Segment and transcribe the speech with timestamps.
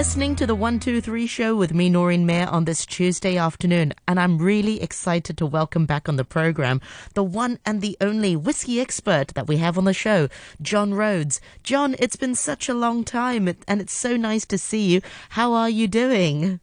[0.00, 4.38] Listening to the 123 show with me, Noreen Mayer, on this Tuesday afternoon, and I'm
[4.38, 6.80] really excited to welcome back on the program
[7.12, 10.28] the one and the only whiskey expert that we have on the show,
[10.62, 11.38] John Rhodes.
[11.62, 15.02] John, it's been such a long time, and it's so nice to see you.
[15.28, 16.60] How are you doing?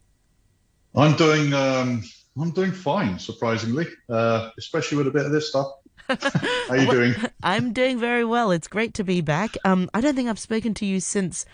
[0.96, 2.02] I'm doing, um,
[2.36, 5.68] I'm doing fine, surprisingly, uh, especially with a bit of this stuff.
[6.08, 7.14] How are you doing?
[7.44, 8.50] I'm doing very well.
[8.50, 9.56] It's great to be back.
[9.64, 11.46] Um, I don't think I've spoken to you since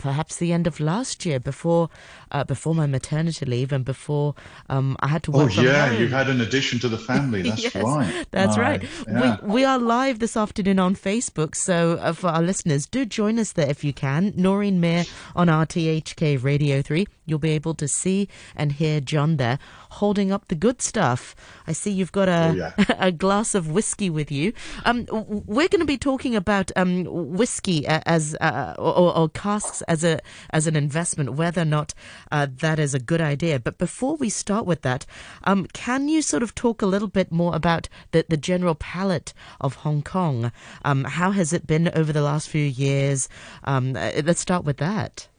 [0.00, 1.88] perhaps the end of last year before
[2.32, 4.34] uh, before my maternity leave and before
[4.68, 5.52] um, I had to work.
[5.56, 6.00] Oh yeah, home.
[6.00, 7.42] you had an addition to the family.
[7.48, 8.26] That's yes, right.
[8.30, 8.82] That's right.
[8.82, 8.90] right.
[9.08, 9.36] Yeah.
[9.42, 13.38] We we are live this afternoon on Facebook, so uh, for our listeners, do join
[13.38, 14.32] us there if you can.
[14.36, 15.04] Noreen Mayer
[15.36, 17.06] on RTHK Radio Three.
[17.30, 19.58] You'll be able to see and hear John there
[19.90, 21.34] holding up the good stuff.
[21.66, 22.72] I see you've got a Oh, yeah.
[22.98, 24.52] a glass of whiskey with you.
[24.84, 30.04] Um, we're going to be talking about um, whiskey as uh, or, or casks as
[30.04, 31.94] a as an investment, whether or not
[32.32, 33.58] uh, that is a good idea.
[33.60, 35.06] But before we start with that,
[35.44, 39.32] um, can you sort of talk a little bit more about the the general palate
[39.60, 40.52] of Hong Kong?
[40.84, 43.28] Um, how has it been over the last few years?
[43.64, 45.29] Um, uh, let's start with that.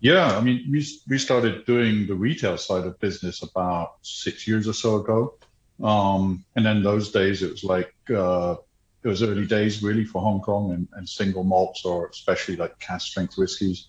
[0.00, 4.68] Yeah, I mean, we we started doing the retail side of business about six years
[4.68, 5.34] or so ago,
[5.82, 8.56] um, and then those days it was like uh,
[9.02, 12.78] it was early days really for Hong Kong and, and single malts or especially like
[12.78, 13.88] cask strength whiskies,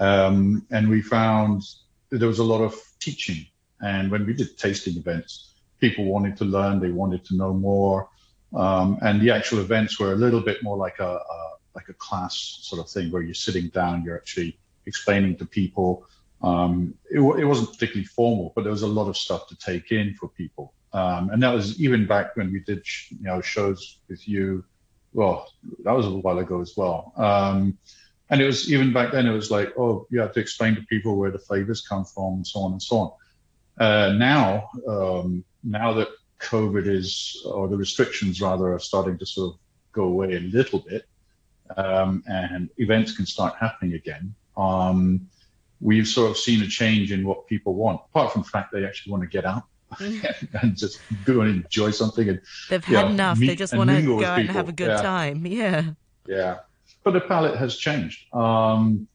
[0.00, 1.62] um, and we found
[2.10, 3.46] there was a lot of teaching,
[3.80, 8.08] and when we did tasting events, people wanted to learn, they wanted to know more,
[8.52, 11.94] um, and the actual events were a little bit more like a, a like a
[11.94, 16.06] class sort of thing where you're sitting down, you're actually explaining to people.
[16.42, 19.92] Um, it, it wasn't particularly formal, but there was a lot of stuff to take
[19.92, 20.72] in for people.
[20.92, 24.64] Um, and that was even back when we did, you know, shows with you.
[25.12, 25.48] Well,
[25.84, 27.12] that was a while ago as well.
[27.16, 27.78] Um,
[28.28, 30.82] and it was even back then, it was like, oh, you have to explain to
[30.82, 33.12] people where the flavors come from and so on and so on.
[33.78, 36.08] Uh, now, um, now that
[36.40, 39.60] COVID is, or the restrictions rather, are starting to sort of
[39.92, 41.06] go away a little bit,
[41.76, 44.34] um, and events can start happening again.
[44.56, 45.28] Um,
[45.80, 48.84] we've sort of seen a change in what people want, apart from the fact they
[48.84, 49.64] actually want to get out
[50.62, 52.28] and just go and enjoy something.
[52.28, 52.40] And
[52.70, 53.38] They've had Yeah, enough.
[53.38, 55.02] meet they just want to go out and have a good Yeah.
[55.02, 55.46] time.
[55.46, 55.90] Yeah.
[56.26, 56.58] yeah,
[57.04, 58.32] but the palate has changed.
[58.34, 59.06] Um,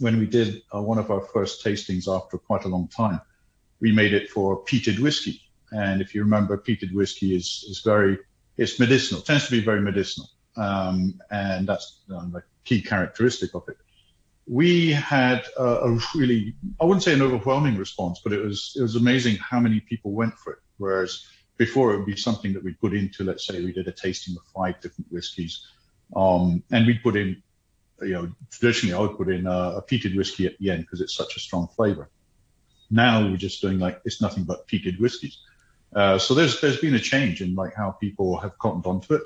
[0.00, 3.20] when we did uh, one of our first tastings after quite a long time,
[3.80, 5.40] we made it for peated whiskey.
[5.72, 8.18] And if you remember, peated whiskey is, is very,
[8.56, 10.28] it's medicinal, tends to be very medicinal.
[10.56, 13.76] Um, and that's um, the key characteristic of it.
[14.46, 18.82] We had a, a really, I wouldn't say an overwhelming response, but it was, it
[18.82, 20.58] was amazing how many people went for it.
[20.76, 23.92] Whereas before it would be something that we put into, let's say we did a
[23.92, 25.66] tasting of five different whiskies.
[26.14, 27.42] Um, and we'd put in,
[28.02, 31.00] you know, traditionally I would put in a, a peated whiskey at the end because
[31.00, 32.10] it's such a strong flavor.
[32.90, 35.38] Now we're just doing like, it's nothing but peated whiskies.
[35.94, 39.22] Uh, so there's, there's been a change in like how people have cottoned onto it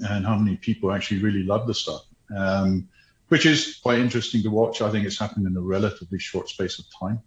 [0.00, 2.02] and how many people actually really love the stuff.
[2.34, 2.88] Um,
[3.28, 4.82] which is quite interesting to watch.
[4.82, 7.22] I think it's happened in a relatively short space of time.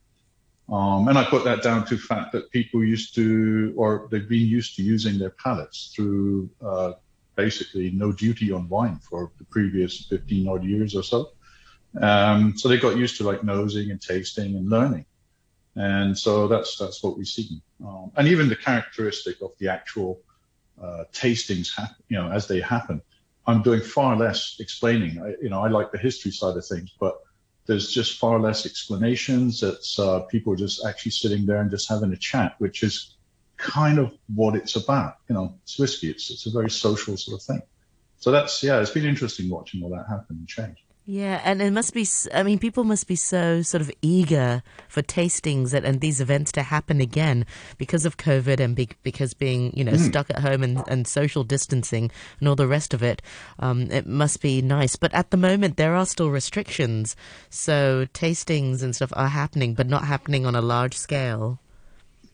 [0.69, 4.27] Um, and I put that down to the fact that people used to, or they've
[4.27, 6.93] been used to using their palates through uh,
[7.35, 11.31] basically no duty on wine for the previous 15 odd years or so.
[11.99, 15.05] Um, so they got used to like nosing and tasting and learning.
[15.75, 17.61] And so that's, that's what we see.
[17.85, 20.19] Um, and even the characteristic of the actual
[20.81, 23.01] uh, tastings, hap- you know, as they happen,
[23.47, 25.21] I'm doing far less explaining.
[25.21, 27.21] I, you know, I like the history side of things, but
[27.65, 29.63] there's just far less explanations.
[29.63, 33.15] It's uh, people just actually sitting there and just having a chat, which is
[33.57, 35.15] kind of what it's about.
[35.29, 36.09] You know, it's whiskey.
[36.09, 37.61] It's it's a very social sort of thing.
[38.17, 40.77] So that's yeah, it's been interesting watching all that happen and change.
[41.09, 45.01] Yeah, and it must be, I mean, people must be so sort of eager for
[45.01, 47.45] tastings and, and these events to happen again
[47.77, 51.45] because of COVID and be, because being, you know, stuck at home and, and social
[51.45, 52.11] distancing
[52.41, 53.21] and all the rest of it.
[53.57, 54.97] Um, it must be nice.
[54.97, 57.15] But at the moment, there are still restrictions.
[57.49, 61.61] So tastings and stuff are happening, but not happening on a large scale.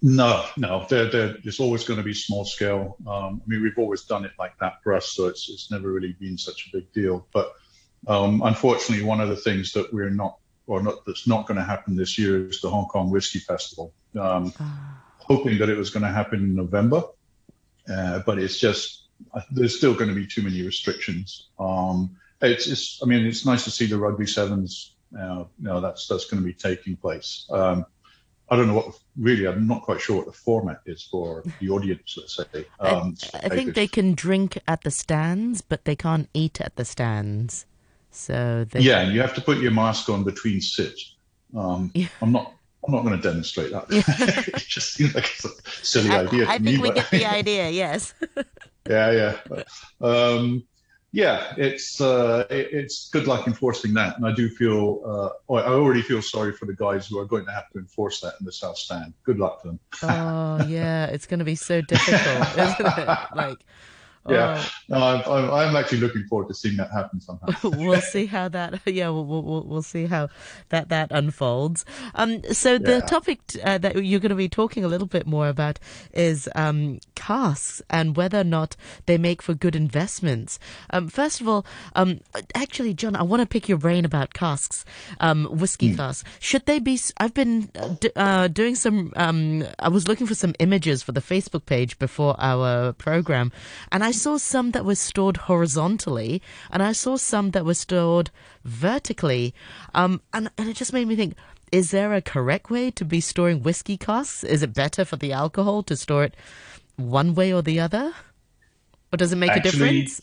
[0.02, 2.98] No, no, they're, they're, it's always going to be small scale.
[3.06, 5.92] Um, I mean, we've always done it like that for us, so it's it's never
[5.92, 7.26] really been such a big deal.
[7.32, 7.54] But
[8.08, 11.64] um, unfortunately, one of the things that we're not, or not, that's not going to
[11.64, 13.94] happen this year is the Hong Kong Whiskey Festival.
[14.20, 14.54] Um,
[15.18, 17.04] hoping that it was going to happen in November,
[17.90, 19.04] uh, but it's just
[19.52, 21.48] there's still going to be too many restrictions.
[21.60, 24.96] Um, it's, it's, I mean, it's nice to see the rugby sevens.
[25.18, 27.48] Uh, you know, that's that's going to be taking place.
[27.52, 27.86] Um,
[28.50, 29.48] I don't know what really.
[29.48, 32.18] I'm not quite sure what the format is for the audience.
[32.18, 32.66] Let's say.
[32.80, 36.86] Um, I think they can drink at the stands, but they can't eat at the
[36.86, 37.66] stands.
[38.16, 41.16] So they, yeah, and you have to put your mask on between sits.
[41.56, 42.08] Um, Yeah.
[42.22, 42.54] I'm not.
[42.86, 43.86] I'm not going to demonstrate that.
[43.90, 45.50] it just seems like it's a
[45.86, 46.72] silly I, idea to I me.
[46.72, 47.70] think we but- get the idea.
[47.70, 48.14] Yes.
[48.90, 49.64] yeah, yeah.
[50.02, 50.66] Um,
[51.14, 55.02] yeah, it's uh, it, it's good luck enforcing that, and I do feel
[55.50, 58.20] uh, I already feel sorry for the guys who are going to have to enforce
[58.22, 59.14] that in the South Stand.
[59.24, 59.80] Good luck to them.
[60.02, 63.08] oh yeah, it's going to be so difficult, isn't it?
[63.36, 63.60] Like,
[64.26, 64.64] Yeah.
[64.64, 64.72] oh.
[64.90, 67.48] No, I'm, I'm, I'm actually looking forward to seeing that happen somehow.
[67.64, 70.30] we'll see how that yeah we'll, we'll, we'll see how
[70.70, 71.84] that that unfolds
[72.16, 73.00] um so the Yeah.
[73.02, 75.78] topic uh, that you're going to be talking a little bit more about
[76.14, 78.76] is um casks and whether or not
[79.08, 80.58] they make for good investments
[80.92, 81.66] um first of all
[81.96, 82.20] um
[82.56, 84.86] actually john i want to pick your brain about casks
[85.20, 90.08] um whiskey casks should they be I've been uh, uh, doing some um i was
[90.08, 93.52] looking for some images for the facebook page before our program
[93.92, 98.32] and i saw some that were stored horizontally and i saw some that were stored
[98.64, 99.54] vertically
[99.94, 101.36] um and, and it just made me think
[101.72, 105.32] is there a correct way to be storing whiskey casks is it better for the
[105.32, 106.36] alcohol to store it
[106.96, 108.14] one way or the other
[109.12, 110.22] or does it make a difference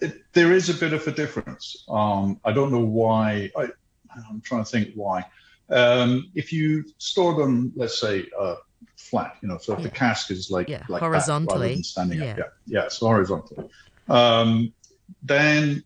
[0.00, 1.84] it, there is a bit of a difference.
[1.88, 3.50] Um, I don't know why.
[3.56, 3.68] I,
[4.28, 5.24] I'm trying to think why.
[5.68, 8.56] Um, if you store them, let's say, uh,
[9.10, 11.74] flat, you know, so if the cask is like, Yeah, like that horizontally.
[11.74, 12.30] than standing Yeah.
[12.30, 13.68] up, yeah, yeah, so horizontally,
[14.08, 14.72] um,
[15.22, 15.84] then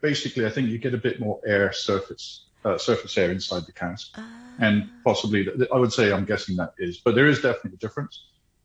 [0.00, 3.72] basically, I think you get a bit more air surface, uh, surface air inside the
[3.72, 4.04] cask,
[4.58, 8.14] and possibly, I would say, I'm guessing that is, but there is definitely a difference.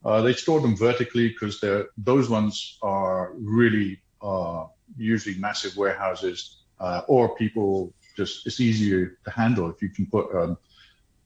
[0.03, 4.65] Uh, they store them vertically because they're those ones are really uh,
[4.97, 10.25] usually massive warehouses, uh, or people just it's easier to handle if you can put,
[10.35, 10.57] um,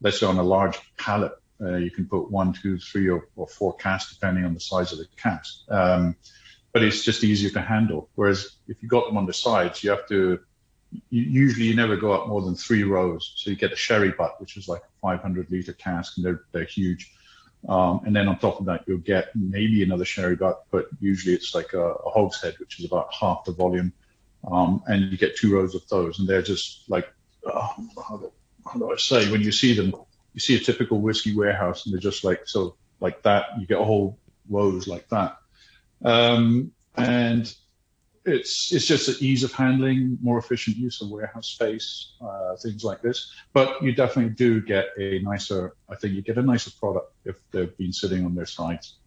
[0.01, 1.31] let's say, on a large pallet,
[1.61, 4.91] uh, you can put one, two, three, or, or four casks depending on the size
[4.91, 5.59] of the cask.
[5.69, 6.15] Um,
[6.73, 8.09] but it's just easier to handle.
[8.15, 10.39] Whereas if you got them on the sides, you have to.
[11.09, 13.33] You, usually, you never go up more than three rows.
[13.35, 16.41] So you get a sherry butt, which is like a 500 liter cask, and they're
[16.51, 17.13] they're huge.
[17.67, 21.33] Um, and then on top of that, you'll get maybe another sherry butt, but usually
[21.33, 23.91] it's like a, a hogshead, which is about half the volume.
[24.49, 27.11] Um, and you get two rows of those, and they're just like,
[28.19, 28.31] do,
[28.65, 29.31] how do I say?
[29.31, 29.95] When you see them,
[30.35, 33.45] you see a typical whiskey warehouse, and they're just like so, like that.
[33.59, 35.37] You get a whole rows like that,
[36.03, 37.51] um, and
[38.25, 42.83] it's it's just an ease of handling, more efficient use of warehouse space, uh, things
[42.83, 43.33] like this.
[43.53, 45.75] But you definitely do get a nicer.
[45.89, 48.97] I think you get a nicer product if they've been sitting on their sides.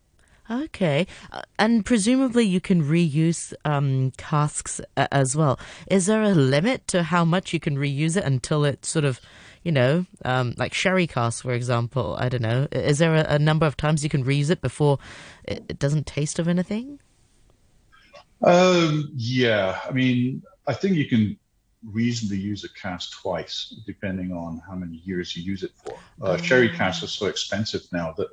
[0.50, 5.60] Okay, uh, and presumably you can reuse um, casks a- as well.
[5.90, 9.20] Is there a limit to how much you can reuse it until it sort of,
[9.68, 12.16] you know, um, like sherry casks, for example?
[12.18, 12.68] I don't know.
[12.72, 14.98] Is there a, a number of times you can reuse it before
[15.44, 16.98] it, it doesn't taste of anything?
[18.42, 21.38] Um, yeah, I mean, I think you can
[21.84, 25.98] reasonably use a cask twice, depending on how many years you use it for.
[26.22, 28.28] Uh, Sherry casks are so expensive now that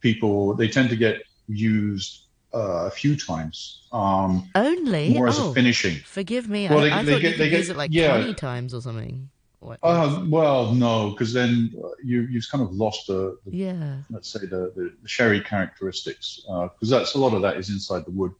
[0.00, 5.14] people they tend to get used uh, a few times, um, Only?
[5.14, 5.96] more as oh, a finishing.
[6.04, 6.68] forgive me.
[6.68, 8.08] Well, I, they- I they thought get- you could get- use it like yeah.
[8.18, 9.30] 20 times or something.
[9.66, 9.80] What?
[9.82, 13.96] Uh, well, no, because then uh, you you've kind of lost the, the yeah.
[14.10, 18.04] let's say the, the, the sherry characteristics because that's a lot of that is inside
[18.04, 18.32] the wood.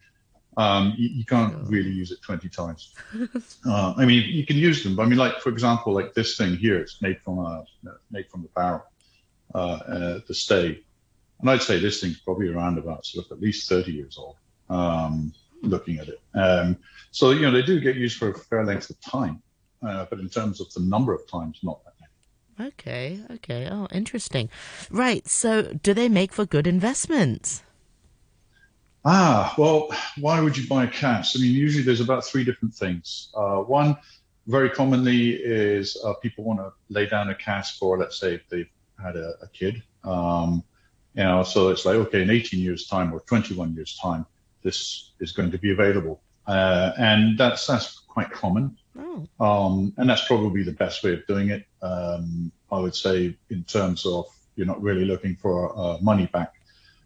[0.56, 1.62] Um, you, you can't Sure.
[1.64, 2.94] really use it 20 times.
[3.66, 6.36] uh, I mean, you can use them, but I mean, like for example, like this
[6.36, 7.64] thing here, it's made from a
[8.12, 8.84] made from the barrel,
[9.52, 10.80] uh, uh, the stay,
[11.40, 14.36] and I'd say this thing's probably around about sort of at least 30 years old.
[14.70, 16.76] Um, looking at it, um,
[17.10, 19.42] so you know they do get used for a fair length of time,
[19.86, 22.68] uh, but in terms of the number of times, not that many.
[22.70, 23.68] Okay, okay.
[23.70, 24.48] Oh, interesting.
[24.90, 25.26] Right.
[25.28, 27.62] So, do they make for good investments?
[29.04, 29.88] Ah, well,
[30.18, 31.36] why would you buy a cask?
[31.36, 33.28] I mean, usually there's about three different things.
[33.36, 33.96] Uh, one,
[34.48, 38.48] very commonly, is uh, people want to lay down a cask for, let's say, if
[38.48, 39.80] they've had a, a kid.
[40.02, 40.64] Um,
[41.14, 44.26] you know, so it's like, okay, in 18 years' time or 21 years' time,
[44.62, 46.20] this is going to be available.
[46.46, 48.76] Uh, and that's that's quite common.
[48.98, 51.66] Oh, Um, and that's probably the best way of doing it.
[51.82, 54.26] Um, I would say in terms of
[54.56, 56.54] you're not really looking for uh, money back.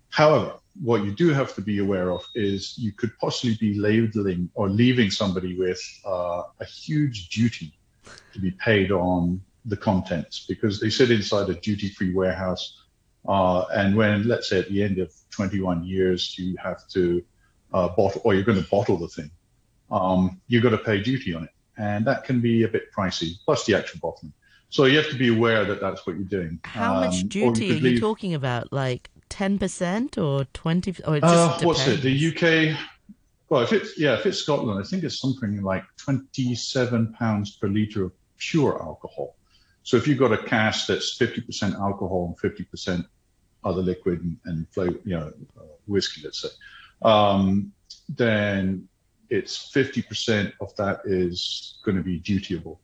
[0.08, 4.50] However, what you do have to be aware of is you could possibly be labeling
[4.54, 7.72] or leaving somebody with uh, a huge duty
[8.32, 12.78] to be paid on the contents because they sit inside a duty-free warehouse.
[13.28, 17.22] Uh, and when, let's say, at the end of 21 years, you have to
[17.72, 19.30] uh, bottle or you're going to bottle the thing,
[19.90, 23.30] um, you've got to pay duty on it and that can be a bit pricey,
[23.44, 24.32] plus the actual bottling.
[24.68, 26.60] So you have to be aware that that's what you're doing.
[26.62, 28.72] how Um, much duty are could you talking about?
[28.72, 30.94] Like ten percent or twenty?
[31.06, 32.02] Or it Uh, just what's it?
[32.02, 32.76] The UK,
[33.48, 37.66] Well, if it's yeah, if it's Scotland, I think it's something like 27 pounds per
[37.66, 39.34] liter of pure alcohol.
[39.82, 43.04] So if you've got a cask that's 50% alcohol and 50%
[43.64, 46.48] other liquid and, and flavor, you know, uh, whiskey, let's say,
[47.02, 47.72] um,
[48.08, 48.88] then
[49.30, 52.78] it's 50% of that is going to be dutiable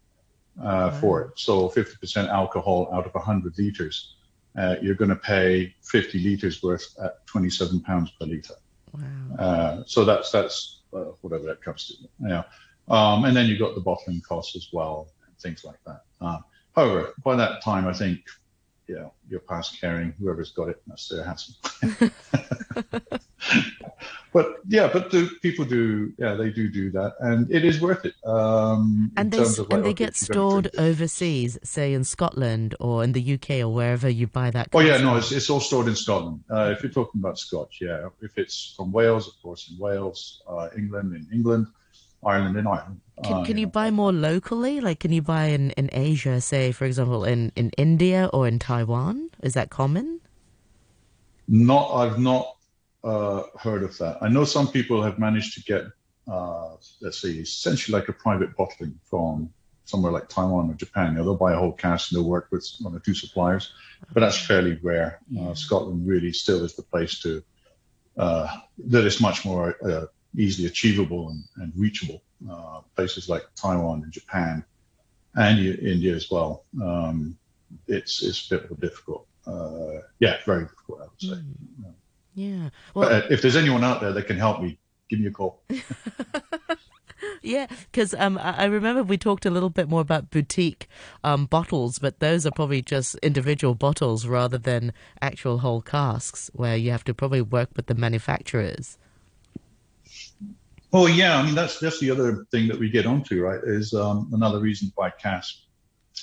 [0.62, 1.30] uh, for it.
[1.38, 4.14] So 50% alcohol out of 100 liters,
[4.56, 8.54] uh, you're going to pay 50 liters worth at 27 pounds per liter.
[8.92, 9.36] Wow.
[9.38, 11.94] Uh, so that's that's uh, whatever that comes to.
[12.26, 12.44] Yeah.
[12.88, 16.02] Um, and then you've got the bottling costs as well, and things like that.
[16.20, 16.38] Uh,
[16.74, 18.20] however, by that time, I think
[18.88, 20.14] yeah, you're past caring.
[20.18, 21.54] Whoever's got it, that's their hassle.
[24.32, 28.04] But yeah, but the people do, yeah, they do do that, and it is worth
[28.04, 28.14] it.
[28.24, 33.34] Um, and they like, and they get stored overseas, say in Scotland or in the
[33.34, 34.68] UK or wherever you buy that.
[34.72, 36.44] Oh yeah, no, it's, it's all stored in Scotland.
[36.50, 38.08] Uh, if you're talking about Scotch, yeah.
[38.20, 41.68] If it's from Wales, of course, in Wales, uh, England, in England,
[42.24, 43.00] Ireland, in Ireland.
[43.22, 44.80] Can, uh, can you buy more locally?
[44.80, 48.58] Like, can you buy in, in Asia, say, for example, in, in India or in
[48.58, 49.30] Taiwan?
[49.42, 50.20] Is that common?
[51.48, 52.55] Not, I've not
[53.06, 54.18] uh, heard of that.
[54.20, 55.84] I know some people have managed to get,
[56.30, 59.50] uh, let's see, essentially like a private bottling from
[59.84, 61.12] somewhere like Taiwan or Japan.
[61.12, 63.72] You know, they'll buy a whole cask and they'll work with one or two suppliers,
[64.12, 65.20] but that's fairly rare.
[65.40, 67.42] Uh, Scotland really still is the place to
[68.18, 68.48] uh,
[68.78, 72.22] that is much more uh, easily achievable and, and reachable.
[72.50, 74.64] Uh, places like Taiwan and Japan
[75.34, 76.64] and India as well.
[76.82, 77.38] Um,
[77.86, 79.26] it's it's a bit more difficult.
[80.18, 81.42] yeah, very difficult, I would say.
[81.82, 81.94] Mm.
[82.36, 82.68] Yeah.
[82.94, 84.78] Well, but, if there's anyone out there that can help me,
[85.08, 85.62] give me a call.
[87.42, 90.86] yeah, because um, I remember we talked a little bit more about boutique
[91.24, 96.76] um, bottles, but those are probably just individual bottles rather than actual whole casks, where
[96.76, 98.98] you have to probably work with the manufacturers.
[100.92, 103.60] Oh yeah, I mean that's that's the other thing that we get onto, right?
[103.64, 105.56] Is um, another reason why cask,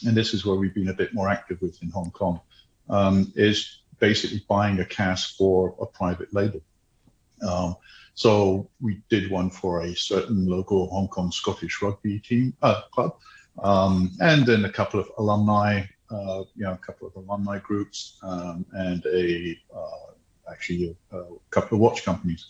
[0.06, 2.40] and this is where we've been a bit more active with in Hong Kong,
[2.88, 6.62] um, is basically buying a cask for a private label.
[7.48, 7.76] Um,
[8.16, 13.18] so we did one for a certain local Hong Kong Scottish rugby team uh, club,
[13.62, 18.20] um, and then a couple of alumni, uh, you know, a couple of alumni groups,
[18.22, 22.48] um, and a uh, actually a, a, couple of watch companies.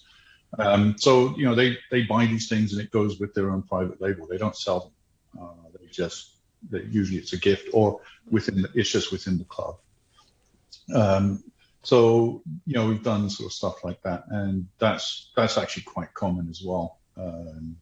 [0.60, 3.64] Um, so you know they they buy these things and it goes with their own
[3.64, 4.28] private label.
[4.28, 5.44] They don't sell them.
[5.44, 6.34] Uh, they just
[6.70, 9.78] they, usually it's a gift or within the, it's just within the club.
[10.94, 11.44] Um,
[11.84, 16.13] so you know we've done sort of stuff like that, and that's that's actually quite
[16.13, 17.00] common as well.
[17.18, 17.75] Um,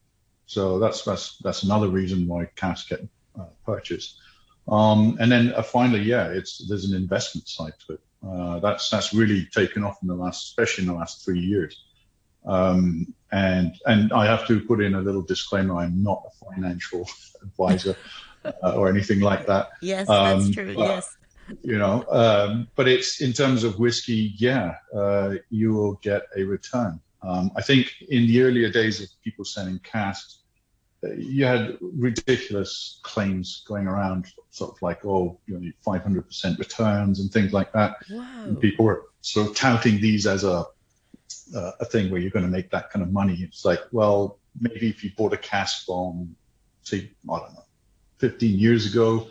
[0.48, 3.08] so that's that's that's another reason why casks get
[3.39, 4.20] uh, purchased.
[4.67, 8.01] Um, and then uh, finally, yeah, it's there's an investment side to it.
[8.27, 11.84] Uh, that's that's really taken off in the last, especially in the last three years.
[12.46, 17.08] Um, and and I have to put in a little disclaimer: I'm not a financial
[17.43, 17.96] advisor
[18.43, 19.70] uh, or anything like that.
[19.81, 20.74] Yes, that's um, true.
[20.75, 21.08] yes
[21.62, 22.05] you know.
[22.10, 27.00] Um, but it's in terms of whiskey, yeah, uh, you will get a return.
[27.24, 30.39] Um, I think in the earlier days of people selling casks,
[31.03, 37.19] uh, you had ridiculous claims going around, sort of like, oh, you know, 500% returns
[37.19, 37.95] and things like that.
[38.10, 38.43] Wow.
[38.45, 40.65] And people were sort of touting these as a
[41.55, 43.38] uh, a thing where you're going to make that kind of money.
[43.41, 46.36] It's like, well, maybe if you bought a cask from,
[46.83, 47.65] say, I don't know,
[48.19, 49.27] 15 years ago,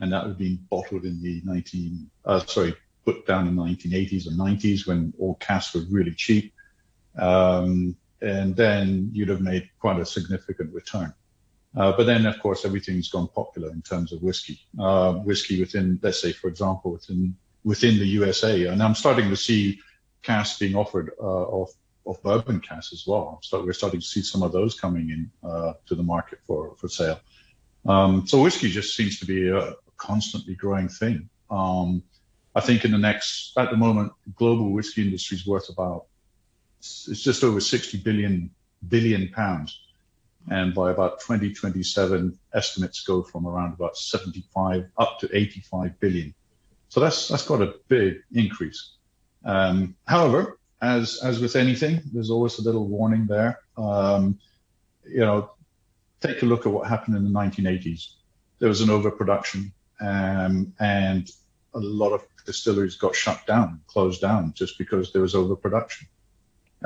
[0.00, 4.26] and that would be bottled in the 19, uh, sorry, put down in the 1980s
[4.26, 6.52] or 90s when all casks were really cheap.
[7.18, 11.14] Um, and then you'd have made quite a significant return.
[11.76, 14.58] Uh, but then, of course, everything's gone popular in terms of whiskey.
[14.78, 19.36] Uh, whiskey within, let's say, for example, within within the USA, and I'm starting to
[19.36, 19.80] see
[20.22, 21.68] casks being offered uh, of
[22.06, 23.38] of bourbon casks as well.
[23.42, 26.74] So we're starting to see some of those coming in uh, to the market for
[26.76, 27.20] for sale.
[27.86, 31.28] Um, so whiskey just seems to be a, constantly growing thing.
[31.50, 32.02] Um,
[32.54, 36.06] I think in the next, at the moment, global whiskey industry is worth about,
[36.80, 38.50] it's just over 60 billion,
[38.88, 39.78] billion pounds.
[40.50, 46.34] And by about 2027, estimates go from around about 75 up to 85 billion.
[46.88, 48.94] So that's, that's got a big increase.
[49.44, 53.60] Um, however, as, as with anything, there's always a little warning there.
[53.76, 54.38] Um,
[55.06, 55.50] you know,
[56.20, 58.14] take a look at what happened in the 1980s.
[58.58, 61.30] There was an overproduction um, and
[61.74, 66.08] a lot of distilleries got shut down, closed down, just because there was overproduction.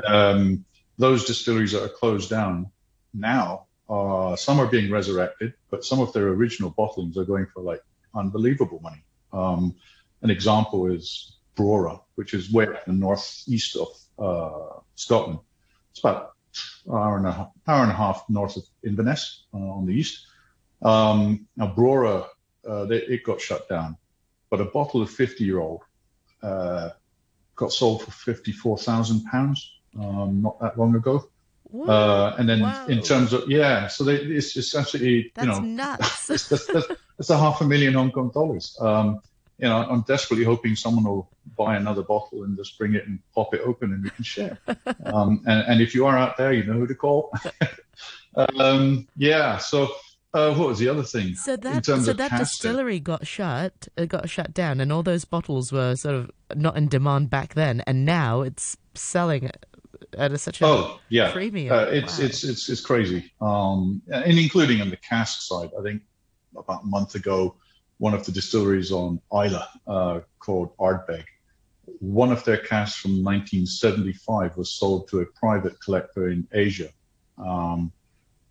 [0.05, 0.65] Um,
[0.97, 2.71] those distilleries that are closed down
[3.13, 7.61] now, are, some are being resurrected, but some of their original bottlings are going for
[7.61, 7.81] like
[8.13, 9.03] unbelievable money.
[9.31, 9.75] Um,
[10.21, 15.39] an example is Brora, which is way in the northeast of uh, Scotland.
[15.91, 16.31] It's about
[16.91, 20.25] hour and a hour and a half north of Inverness uh, on the east.
[20.81, 22.27] Um, now Brora,
[22.67, 23.97] uh, they, it got shut down,
[24.49, 25.83] but a bottle of 50 year old
[26.41, 26.89] uh,
[27.55, 31.29] got sold for 54,000 pounds um, not that long ago.
[31.87, 36.27] Uh, and then in terms of yeah, so they, it's, it's that's you know nuts.
[36.27, 38.77] that's, that's, that's, that's, a half a million Hong Kong dollars.
[38.79, 39.19] Um,
[39.57, 43.19] you know, I'm desperately hoping someone will buy another bottle and just bring it and
[43.33, 44.57] pop it open and we can share.
[45.05, 47.33] um, and, and, if you are out there, you know who to call.
[48.35, 49.57] um, yeah.
[49.57, 49.89] So
[50.35, 51.33] uh, what was the other thing?
[51.35, 55.71] So that so that distillery got shut, it got shut down, and all those bottles
[55.71, 59.49] were sort of not in demand back then, and now it's selling
[60.17, 61.73] at a, such a oh yeah premium.
[61.73, 62.25] Uh, it's, wow.
[62.25, 65.69] it's it's it's crazy, um, and including on the cask side.
[65.79, 66.01] I think
[66.55, 67.55] about a month ago
[67.97, 71.23] one of the distilleries on Islay uh, called Ardbeg.
[71.99, 76.89] One of their casks from 1975 was sold to a private collector in Asia.
[77.37, 77.93] Um,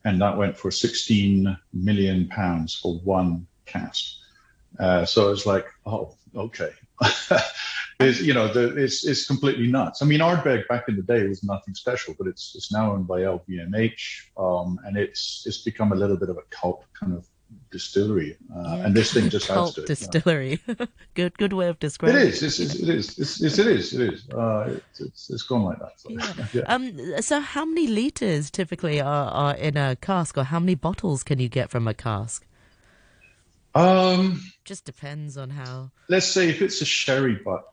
[0.05, 4.19] and that went for 16 million pounds for one cast.
[4.79, 6.71] Uh, so it's like, oh, okay.
[8.01, 10.03] it's, you know, the, it's, it's completely nuts.
[10.03, 13.07] I mean, Ardbeg back in the day was nothing special, but it's, it's now owned
[13.07, 14.23] by LVMH.
[14.37, 17.27] Um, and it's, it's become a little bit of a cult kind of
[17.71, 18.87] distillery, uh, yeah.
[18.87, 19.87] and this thing just adds to it.
[19.87, 20.61] Distillery,
[21.15, 22.17] good good way of describing.
[22.17, 22.43] It is.
[22.43, 23.19] It's, it's, it is.
[23.19, 23.93] It's, it's, it is.
[23.93, 24.29] It is.
[24.31, 25.93] Uh, it's, it's, it's gone like that.
[25.99, 26.11] So.
[26.11, 26.47] Yeah.
[26.53, 26.63] yeah.
[26.63, 27.23] Um.
[27.23, 31.39] So, how many liters typically are, are in a cask, or how many bottles can
[31.39, 32.47] you get from a cask?
[33.75, 34.43] Um.
[34.65, 35.91] Just depends on how.
[36.09, 37.65] Let's say if it's a sherry butt,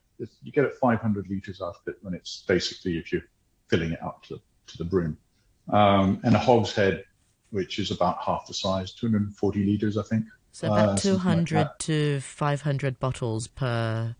[0.43, 3.23] you get it 500 liters out of it when it's basically if you're
[3.69, 5.17] filling it up to to the brim,
[5.69, 7.03] um, and a hogshead
[7.51, 10.25] which is about half the size, 240 liters, I think.
[10.51, 14.15] So about uh, 200 like to 500 bottles per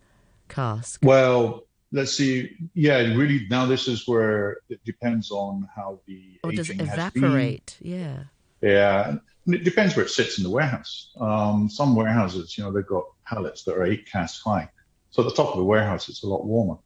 [0.48, 1.02] cask.
[1.04, 2.56] Well, let's see.
[2.74, 3.48] Yeah, really.
[3.50, 7.78] Now this is where it depends on how the or does it evaporate?
[7.82, 8.26] Yeah.
[8.62, 11.12] Yeah, and it depends where it sits in the warehouse.
[11.20, 14.70] Um, some warehouses, you know, they've got pallets that are eight casks high.
[15.10, 16.78] So at the top of the warehouse, it's a lot warmer.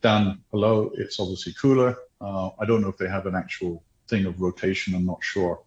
[0.00, 1.96] Down below, it's obviously cooler.
[2.20, 4.94] Uh, I don't know if they have an actual thing of rotation.
[4.94, 5.60] I'm not sure.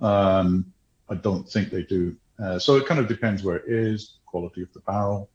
[0.00, 0.72] Um,
[1.08, 2.16] I don't think they do.
[2.42, 5.28] Uh, so it kind of depends where it is, quality of the barrel.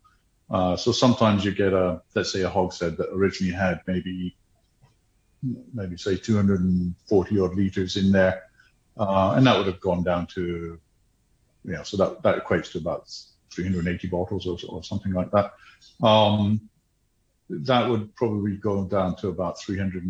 [0.50, 4.36] Uh, so sometimes you get a, let's say a hogshead that originally had maybe,
[5.74, 8.44] maybe say 240 odd liters in there.
[8.98, 10.80] Uh, and that would have gone down to,
[11.64, 13.10] you know, so that, that equates to about
[13.54, 15.54] 380 bottles or, or something like that.
[16.02, 16.70] Um,
[17.50, 20.04] that would probably go down to about 300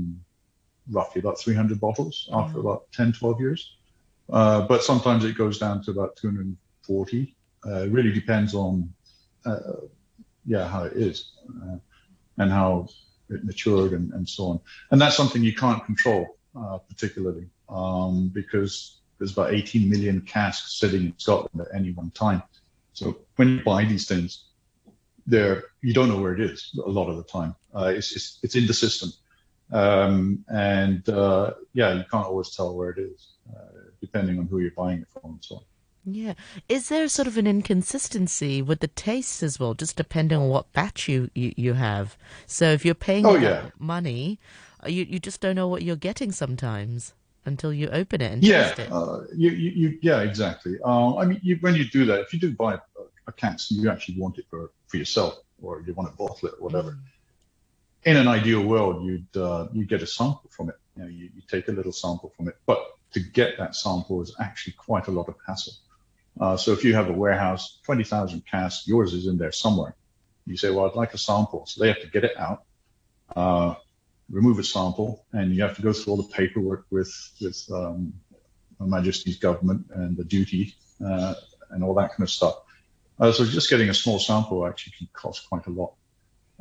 [0.90, 2.68] roughly about 300 bottles after mm-hmm.
[2.68, 3.77] about 10, 12 years.
[4.30, 7.36] Uh, but sometimes it goes down to about 240.
[7.66, 8.92] Uh, it really depends on,
[9.46, 9.60] uh,
[10.46, 11.32] yeah, how it is
[11.64, 11.78] uh,
[12.38, 12.88] and how
[13.30, 14.60] it matured and, and so on.
[14.92, 20.80] And that's something you can't control uh, particularly um, because there's about 18 million casks
[20.80, 22.42] sitting in Scotland at any one time.
[22.94, 24.46] So when you buy these things,
[25.26, 27.56] there you don't know where it is a lot of the time.
[27.76, 29.12] it's, it's, it's in the system.
[29.72, 34.60] Um, and uh, yeah, you can't always tell where it is, uh, depending on who
[34.60, 35.62] you're buying it from and so on.
[36.06, 36.34] Yeah.
[36.70, 40.72] Is there sort of an inconsistency with the taste as well, just depending on what
[40.72, 42.18] batch you, you, you have?
[42.46, 43.70] So if you're paying oh, yeah.
[43.78, 44.40] money,
[44.84, 47.14] uh, you, you just don't know what you're getting sometimes
[47.46, 48.92] until you open it and yeah, taste it.
[48.92, 50.78] Uh, you, you, you, yeah, exactly.
[50.84, 52.80] Uh, I mean, you, when you do that, if you do buy a,
[53.28, 56.54] a cat, you actually want it for, for yourself or you want to bottle it
[56.60, 56.92] or whatever.
[56.92, 57.00] Mm
[58.08, 60.76] in an ideal world, you'd uh, you get a sample from it.
[60.96, 64.22] You know, you, you, take a little sample from it, but to get that sample
[64.22, 65.74] is actually quite a lot of hassle.
[66.40, 69.96] Uh, so if you have a warehouse, 20,000 casks, yours is in there somewhere.
[70.46, 71.66] You say, well, I'd like a sample.
[71.66, 72.64] So they have to get it out,
[73.36, 73.76] uh,
[74.30, 78.14] remove a sample, and you have to go through all the paperwork with, with um,
[78.80, 81.34] Her Majesty's government and the duty uh,
[81.72, 82.56] and all that kind of stuff.
[83.20, 85.94] Uh, so just getting a small sample actually can cost quite a lot.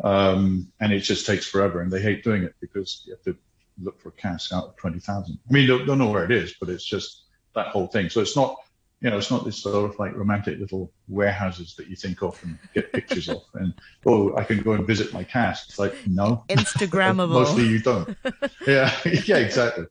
[0.02, 3.36] Um, and it just takes forever, and they hate doing it because you have to
[3.80, 5.38] look for a cask out of 20,000.
[5.48, 8.08] I mean, don't, don't know where it is, but it's just that whole thing.
[8.08, 8.56] So it's not,
[9.00, 12.42] you know, it's not this sort of like romantic little warehouses that you think of
[12.42, 13.42] and get pictures of.
[13.54, 13.74] And,
[14.06, 15.68] oh, I can go and visit my cask.
[15.68, 16.44] It's like, no.
[16.48, 17.28] Instagrammable.
[17.28, 18.16] Mostly you don't.
[18.66, 19.86] yeah, yeah, exactly.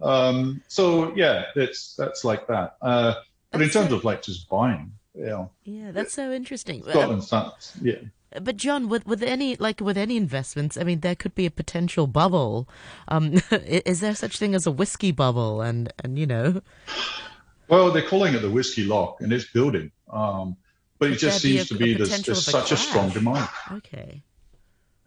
[0.00, 2.76] Um, so yeah, it's, that's like that.
[2.82, 3.14] Uh,
[3.50, 5.50] but that's in terms so, of like just buying, you know.
[5.64, 6.82] Yeah, that's so interesting.
[6.82, 7.96] Scotland's that's, yeah.
[8.40, 11.50] But John, with with any like with any investments, I mean, there could be a
[11.50, 12.68] potential bubble.
[13.08, 15.60] Um, is there such thing as a whiskey bubble?
[15.60, 16.62] And and you know,
[17.68, 19.90] well, they're calling it the whiskey loch, and it's building.
[20.10, 20.56] Um,
[20.98, 23.48] but it just seems a, to be there's, there's such a strong demand.
[23.72, 24.22] Okay.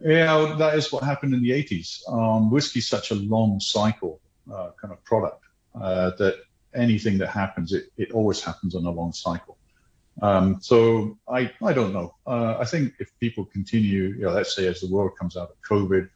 [0.00, 2.02] Yeah, that is what happened in the 80s.
[2.12, 4.20] Um, whiskey's such a long cycle.
[4.52, 5.42] uh, kind of product.
[5.74, 6.36] Uh, that
[6.74, 9.56] anything that happens, it, it always happens on a long cycle.
[10.22, 12.14] Um, so I I don't know.
[12.26, 15.50] Uh, I think if people continue, you know, let's say as the world comes out
[15.50, 16.08] of COVID,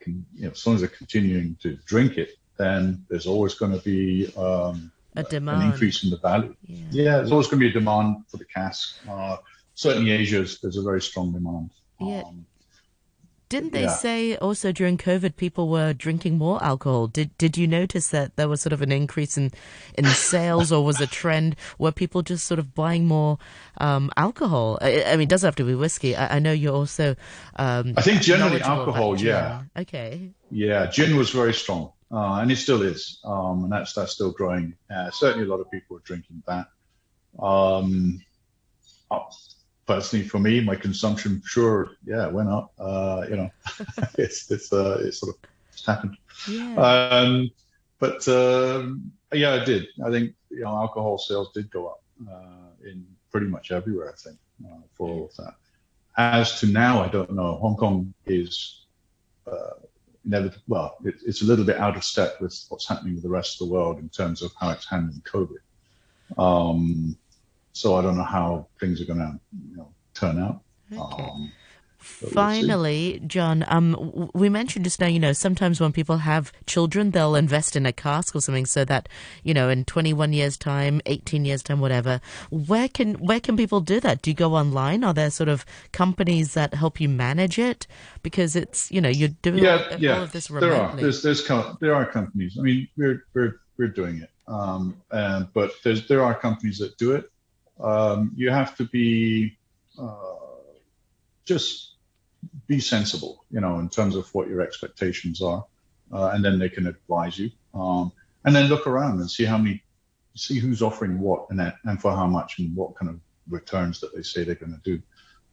[0.00, 3.72] can, you know, as long as they're continuing to drink it, then there's always going
[3.72, 5.62] to be um, a demand.
[5.62, 6.54] an increase in the value.
[6.66, 6.86] Yeah.
[6.90, 8.96] Yeah, there's always going to be a demand for the cask.
[9.08, 9.36] Uh,
[9.74, 11.70] certainly, Asia there's a very strong demand.
[12.00, 12.22] Yeah.
[12.26, 12.46] Um,
[13.48, 13.96] Didn't they Yeah.
[13.96, 17.06] say also during COVID people were drinking more alcohol?
[17.06, 19.52] Did Did you notice that there was sort of an increase in
[19.96, 23.38] in sales, or was a trend where people just sort of buying more
[23.78, 24.78] um, alcohol?
[24.82, 26.14] I, I mean, it doesn't have to be whiskey.
[26.14, 27.16] I, I know you're also.
[27.56, 29.62] Um, I think generally alcohol, yeah.
[29.76, 30.30] Okay.
[30.50, 34.32] Yeah, gin was very strong, uh, and it still is, um, and that's that's still
[34.32, 34.74] growing.
[34.94, 36.66] Uh, certainly, a lot of people are drinking that.
[37.38, 38.20] Um,
[39.10, 39.20] uh,
[39.88, 42.72] personally, for me, my consumption, sure, yeah, went up.
[42.78, 43.50] Uh, you know,
[44.18, 46.16] it's it's uh, it's sort of it's happened.
[46.46, 46.74] Yeah.
[46.76, 47.50] Um,
[47.98, 49.86] but um, yeah, it did.
[50.04, 54.12] I think you know, alcohol sales did go up uh, in pretty much everywhere.
[54.12, 55.54] I think uh, for all of that.
[56.18, 57.54] As to now, I don't know.
[57.56, 58.84] Hong Kong is
[59.50, 59.80] uh,
[60.26, 60.62] inevitable.
[60.68, 63.60] Well, it, it's a little bit out of step with what's happening with the rest
[63.60, 65.62] of the world in terms of how it's handling COVID.
[66.36, 67.16] Um,
[67.78, 69.38] so I don't know how things are going to
[69.70, 70.62] you know, turn out.
[70.92, 71.22] Okay.
[71.22, 71.52] Um,
[72.20, 72.32] we'll.
[72.32, 77.36] Finally, John, um, we mentioned just now, you know, sometimes when people have children, they'll
[77.36, 79.08] invest in a cask or something so that,
[79.44, 82.20] you know, in 21 years time, 18 years time, whatever.
[82.50, 84.22] Where can, where can people do that?
[84.22, 85.04] Do you go online?
[85.04, 87.86] Are there sort of companies that help you manage it?
[88.24, 90.16] Because it's, you know, you're doing yeah, all, yeah.
[90.16, 90.82] all of this there are.
[90.82, 91.02] remotely.
[91.02, 92.56] There's, there's, com- there are companies.
[92.58, 94.30] I mean, we're, we're, we're doing it.
[94.48, 97.30] Um, and, but there's, there are companies that do it.
[97.80, 99.56] Um, you have to be,
[99.98, 100.36] uh,
[101.44, 101.94] just
[102.66, 105.64] be sensible, you know, in terms of what your expectations are.
[106.12, 107.50] Uh, and then they can advise you.
[107.74, 108.12] Um,
[108.44, 109.82] and then look around and see how many,
[110.34, 114.00] see who's offering what and that, and for how much and what kind of returns
[114.00, 115.02] that they say they're going to do.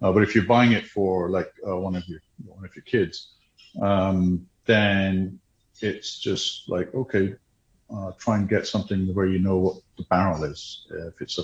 [0.02, 2.84] Uh, but if you're buying it for like uh, one of your one of your
[2.84, 3.32] kids,
[3.82, 5.40] um, then
[5.82, 7.36] it's just like okay,
[7.94, 10.86] uh, try and get something where you know what the barrel is.
[10.90, 11.44] If it's a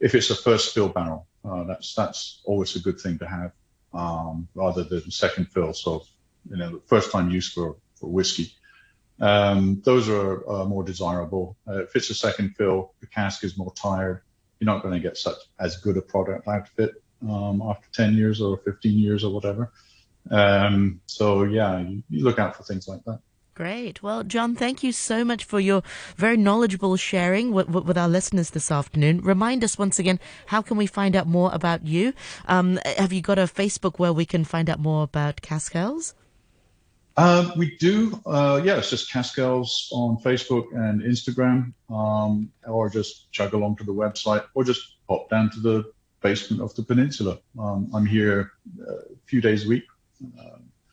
[0.00, 3.52] if it's a first fill barrel, uh, that's that's always a good thing to have
[3.92, 5.72] um, rather than second fill.
[5.72, 6.04] So
[6.50, 8.52] you know, first time use for for whiskey.
[9.20, 11.56] Um, those are more desirable.
[11.68, 14.22] Uh, if it's a second fill, the cask is more tired.
[14.58, 17.88] You're not going to get such as good a product out of it um, after
[17.92, 19.72] 10 years or 15 years or whatever.
[20.30, 23.20] Um, so yeah, you, you look out for things like that.
[23.54, 24.02] Great.
[24.02, 25.84] Well, John, thank you so much for your
[26.16, 29.20] very knowledgeable sharing with, with our listeners this afternoon.
[29.20, 32.14] Remind us once again, how can we find out more about you?
[32.46, 36.14] Um, have you got a Facebook where we can find out more about Cascales?
[37.16, 43.30] Um, we do, uh, yeah, it's just Cascales on Facebook and Instagram, um, or just
[43.30, 47.38] chug along to the website, or just pop down to the basement of the peninsula.
[47.56, 49.84] Um, I'm here uh, a few days a week.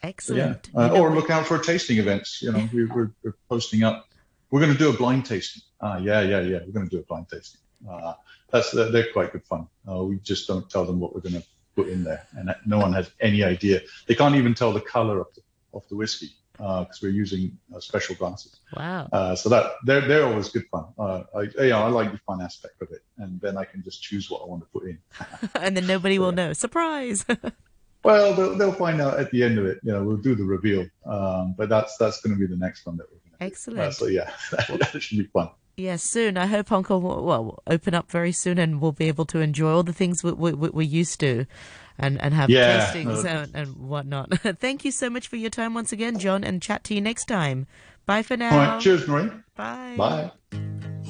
[0.03, 0.69] So yeah, Excellent.
[0.75, 2.41] uh, You know or look out for tasting events.
[2.41, 4.07] You know, we, we're, we're posting up.
[4.49, 5.61] We're going to do a blind tasting.
[5.79, 6.59] Ah, yeah, yeah, yeah.
[6.65, 7.61] We're going to do a blind tasting.
[7.89, 8.13] Uh,
[8.51, 9.67] that's they're, quite good fun.
[9.89, 11.43] Uh, we just don't tell them what we're going to
[11.75, 13.81] put in there, and no one has any idea.
[14.07, 15.41] They can't even tell the color of the
[15.73, 18.59] of the whiskey because we're using uh, special glasses.
[18.75, 19.07] Wow.
[19.11, 20.85] Uh, so that they're they're always good fun.
[20.97, 24.01] Uh, I, yeah, I like the fun aspect of it, and then I can just
[24.01, 24.99] choose what I want to put in.
[25.55, 26.53] and then nobody will know.
[26.53, 27.25] Surprise.
[28.03, 29.79] Well, they'll, they'll find out at the end of it.
[29.83, 32.85] You know, we'll do the reveal, um, but that's that's going to be the next
[32.85, 33.43] one that we're going to.
[33.45, 33.79] Excellent.
[33.79, 35.49] Uh, so yeah, that should be fun.
[35.77, 36.37] Yes, soon.
[36.37, 39.39] I hope Hong Kong will, will open up very soon and we'll be able to
[39.39, 41.45] enjoy all the things we, we, we- we're used to
[41.97, 44.37] and, and have Yeah, tastings uh, and, and whatnot.
[44.59, 47.25] Thank you so much for your time once again, John, and chat to you next
[47.25, 47.67] time.
[48.05, 48.55] Bye for now.
[48.73, 49.29] Right, cheers, Marie.
[49.55, 49.95] Bye.
[49.97, 51.00] Bye.